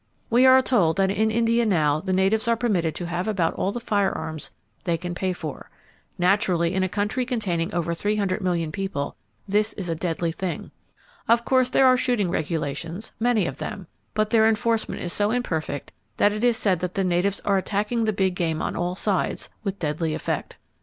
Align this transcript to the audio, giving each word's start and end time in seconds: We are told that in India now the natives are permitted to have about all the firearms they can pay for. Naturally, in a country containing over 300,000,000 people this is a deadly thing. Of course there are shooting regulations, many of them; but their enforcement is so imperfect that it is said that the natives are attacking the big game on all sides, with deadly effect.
We 0.31 0.47
are 0.47 0.63
told 0.63 0.97
that 0.97 1.11
in 1.11 1.29
India 1.29 1.63
now 1.63 1.99
the 2.01 2.11
natives 2.11 2.47
are 2.47 2.55
permitted 2.55 2.95
to 2.95 3.05
have 3.05 3.27
about 3.27 3.53
all 3.53 3.71
the 3.71 3.79
firearms 3.79 4.49
they 4.83 4.97
can 4.97 5.13
pay 5.13 5.31
for. 5.31 5.69
Naturally, 6.17 6.73
in 6.73 6.81
a 6.81 6.89
country 6.89 7.23
containing 7.23 7.71
over 7.71 7.93
300,000,000 7.93 8.71
people 8.71 9.15
this 9.47 9.73
is 9.73 9.89
a 9.89 9.93
deadly 9.93 10.31
thing. 10.31 10.71
Of 11.27 11.45
course 11.45 11.69
there 11.69 11.85
are 11.85 11.97
shooting 11.97 12.31
regulations, 12.31 13.11
many 13.19 13.45
of 13.45 13.57
them; 13.57 13.85
but 14.15 14.31
their 14.31 14.47
enforcement 14.49 15.01
is 15.03 15.13
so 15.13 15.29
imperfect 15.29 15.91
that 16.17 16.31
it 16.33 16.43
is 16.43 16.57
said 16.57 16.79
that 16.79 16.95
the 16.95 17.03
natives 17.03 17.39
are 17.41 17.59
attacking 17.59 18.05
the 18.05 18.11
big 18.11 18.33
game 18.33 18.59
on 18.59 18.75
all 18.75 18.95
sides, 18.95 19.49
with 19.63 19.77
deadly 19.77 20.15
effect. 20.15 20.55